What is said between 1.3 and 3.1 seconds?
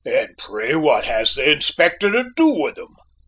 the Inspector to do with them?"